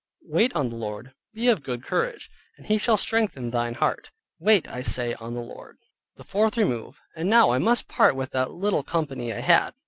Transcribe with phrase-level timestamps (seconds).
[0.25, 4.67] "Wait on the Lord, Be of good courage, and he shall strengthen thine Heart, wait
[4.67, 5.77] I say on the Lord."
[6.15, 9.75] THE FOURTH REMOVE And now I must part with that little company I had.